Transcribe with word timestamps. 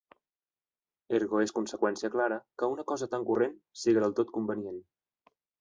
Ergo 1.17 1.41
és 1.43 1.53
conseqüència 1.57 2.11
clara, 2.17 2.39
que 2.63 2.71
una 2.77 2.87
cosa 2.93 3.11
tan 3.15 3.29
corrent, 3.31 3.55
siga 3.85 4.07
del 4.07 4.17
tot 4.23 4.37
convenient. 4.39 4.85